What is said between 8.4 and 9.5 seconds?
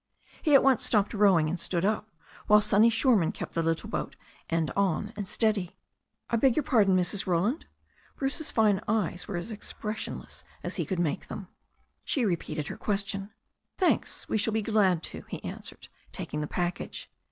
fine eyes were